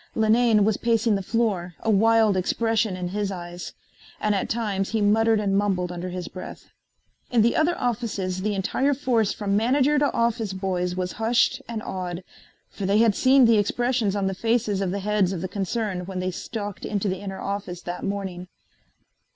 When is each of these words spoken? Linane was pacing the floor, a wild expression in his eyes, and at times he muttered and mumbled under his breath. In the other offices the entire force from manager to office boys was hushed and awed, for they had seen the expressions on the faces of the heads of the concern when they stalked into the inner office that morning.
Linane 0.15 0.65
was 0.65 0.77
pacing 0.77 1.13
the 1.13 1.21
floor, 1.21 1.75
a 1.81 1.91
wild 1.91 2.35
expression 2.35 2.97
in 2.97 3.09
his 3.09 3.29
eyes, 3.31 3.73
and 4.19 4.33
at 4.33 4.49
times 4.49 4.89
he 4.89 4.99
muttered 4.99 5.39
and 5.39 5.55
mumbled 5.55 5.91
under 5.91 6.09
his 6.09 6.27
breath. 6.27 6.65
In 7.29 7.43
the 7.43 7.55
other 7.55 7.77
offices 7.77 8.41
the 8.41 8.55
entire 8.55 8.95
force 8.95 9.31
from 9.31 9.55
manager 9.55 9.99
to 9.99 10.11
office 10.11 10.53
boys 10.53 10.95
was 10.95 11.11
hushed 11.21 11.61
and 11.69 11.83
awed, 11.83 12.23
for 12.71 12.87
they 12.87 12.97
had 12.97 13.13
seen 13.13 13.45
the 13.45 13.59
expressions 13.59 14.15
on 14.15 14.25
the 14.25 14.33
faces 14.33 14.81
of 14.81 14.89
the 14.89 15.01
heads 15.01 15.33
of 15.33 15.41
the 15.41 15.47
concern 15.47 16.07
when 16.07 16.17
they 16.17 16.31
stalked 16.31 16.83
into 16.83 17.07
the 17.07 17.19
inner 17.19 17.39
office 17.39 17.83
that 17.83 18.03
morning. 18.03 18.47